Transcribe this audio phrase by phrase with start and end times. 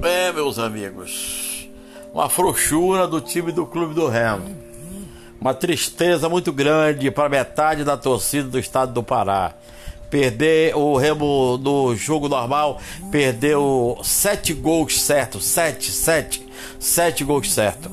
[0.00, 1.68] É, meus amigos,
[2.14, 4.56] uma frouxura do time do Clube do Remo.
[5.40, 9.54] Uma tristeza muito grande para metade da torcida do estado do Pará.
[10.08, 12.80] Perder o Remo no jogo normal,
[13.10, 16.46] perdeu sete gols certos, sete, sete,
[16.78, 17.90] sete gols certos.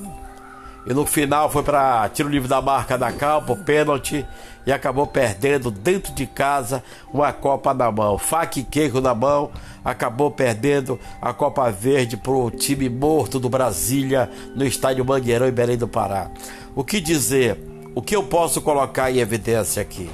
[0.85, 4.23] E no final foi para tiro livre da marca da campo, pênalti
[4.65, 6.83] e acabou perdendo dentro de casa
[7.13, 8.17] uma Copa na mão.
[8.17, 9.51] Faca e queijo na mão,
[9.83, 15.77] acabou perdendo a Copa Verde pro time morto do Brasília no estádio Mangueirão em Belém
[15.77, 16.31] do Pará.
[16.75, 17.57] O que dizer?
[17.93, 20.09] O que eu posso colocar em evidência aqui?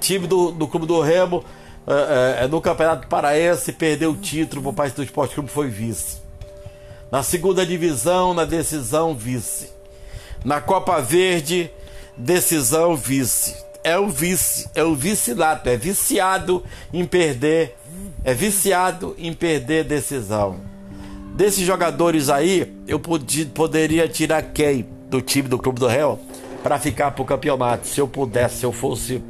[0.00, 1.44] Time do, do Clube do Remo
[1.86, 6.20] é, é, no Campeonato Paraense perdeu o título, o País do Esporte Clube foi vice.
[7.10, 9.70] Na segunda divisão, na decisão, vice.
[10.44, 11.70] Na Copa Verde,
[12.16, 17.76] decisão, vice é o vice, é o viciado, é viciado em perder,
[18.24, 20.60] é viciado em perder decisão.
[21.34, 26.20] Desses jogadores aí, eu podia, poderia tirar quem do time do Clube do Real
[26.62, 29.22] para ficar pro campeonato, se eu pudesse, se eu fosse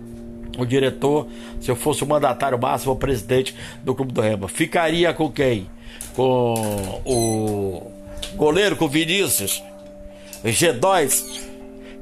[0.59, 1.27] o diretor,
[1.61, 4.49] se eu fosse o mandatário máximo, o presidente do Clube do Remo.
[4.49, 5.71] Ficaria com quem?
[6.15, 7.91] Com o
[8.37, 9.63] goleiro, com Vinícius,
[10.45, 11.41] G2,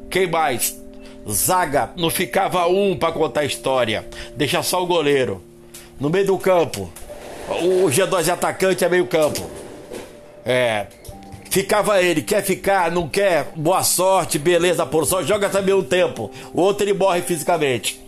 [0.08, 0.79] quem mais?
[1.28, 4.06] Zaga, não ficava um para contar a história.
[4.36, 5.42] Deixa só o goleiro.
[5.98, 6.90] No meio do campo.
[7.48, 9.48] O G2 de atacante é meio campo.
[10.44, 10.86] É.
[11.50, 16.30] Ficava ele, quer ficar, não quer, boa sorte, beleza, por só joga também um tempo.
[16.54, 18.00] O outro ele morre fisicamente.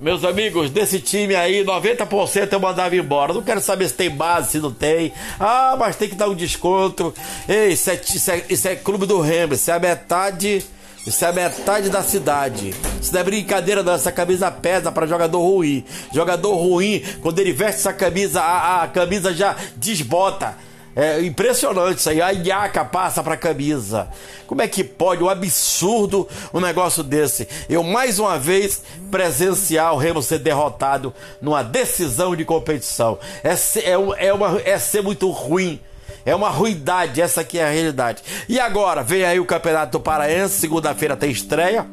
[0.00, 3.32] Meus amigos, desse time aí, 90% eu mandava embora.
[3.32, 5.12] Não quero saber se tem base, se não tem.
[5.38, 7.14] Ah, mas tem que dar um desconto.
[7.48, 10.64] Ei, isso é, isso é, isso é clube do Remo, isso é a metade
[11.06, 12.74] isso é metade da cidade.
[13.00, 13.94] Isso não é brincadeira, não.
[13.94, 15.84] Essa camisa pesa para jogador ruim.
[16.12, 20.56] Jogador ruim, quando ele veste essa camisa, a, a camisa já desbota.
[20.94, 22.20] É impressionante isso aí.
[22.20, 24.08] A iaca passa pra camisa.
[24.46, 25.22] Como é que pode?
[25.22, 27.48] Um absurdo um negócio desse.
[27.68, 33.18] Eu mais uma vez presenciar o Remo ser derrotado numa decisão de competição.
[33.42, 35.80] É, é, é, uma, é ser muito ruim
[36.24, 38.22] é uma ruindade, essa aqui é a realidade.
[38.48, 41.86] E agora, vem aí o Campeonato Paraense, segunda-feira tem estreia.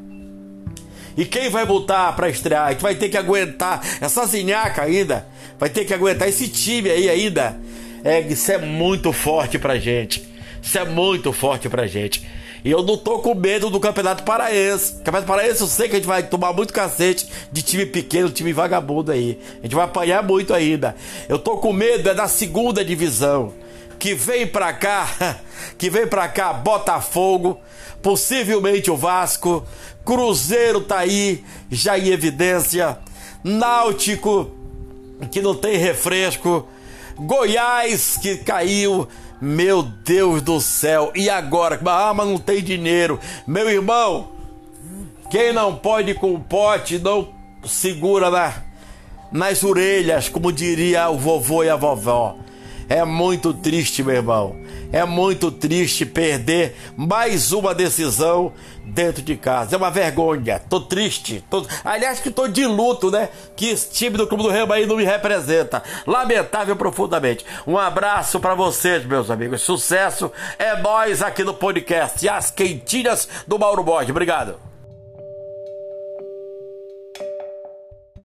[1.18, 2.68] E quem vai botar para estrear?
[2.68, 5.26] A gente vai ter que aguentar essa zinhaca ainda.
[5.58, 7.60] Vai ter que aguentar esse time aí ainda.
[8.04, 10.28] É, isso é muito forte pra gente.
[10.62, 12.24] Isso é muito forte pra gente.
[12.64, 14.96] E eu não tô com medo do Campeonato Paraense.
[14.98, 18.54] Campeonato Paraense eu sei que a gente vai tomar muito cacete de time pequeno, time
[18.54, 19.40] vagabundo aí.
[19.60, 20.96] A gente vai apanhar muito ainda.
[21.28, 23.54] Eu tô com medo é da segunda divisão
[24.00, 25.38] que vem para cá,
[25.78, 27.60] que vem para cá Botafogo,
[28.02, 29.66] possivelmente o Vasco,
[30.06, 32.98] Cruzeiro tá aí, já em evidência,
[33.44, 34.52] Náutico,
[35.32, 36.68] que não tem refresco,
[37.18, 39.08] Goiás, que caiu,
[39.42, 41.80] meu Deus do céu, e agora?
[41.86, 44.30] Ah, mas não tem dinheiro, meu irmão,
[45.30, 47.30] quem não pode com pote não
[47.66, 48.54] segura na,
[49.32, 52.38] nas orelhas, como diria o vovô e a vovó.
[52.90, 54.56] É muito triste, meu irmão.
[54.92, 58.54] É muito triste perder mais uma decisão
[58.86, 59.76] dentro de casa.
[59.76, 60.60] É uma vergonha.
[60.60, 61.44] Tô triste.
[61.50, 61.66] Tô...
[61.84, 63.30] Aliás, que tô de luto, né?
[63.56, 65.84] Que esse time do Clube do Remo aí não me representa.
[66.06, 67.46] Lamentável profundamente.
[67.66, 69.62] Um abraço para vocês, meus amigos.
[69.62, 70.32] Sucesso.
[70.58, 72.26] É nós aqui no podcast.
[72.26, 74.12] E as quentinhas do Mauro Borges.
[74.12, 74.67] Obrigado.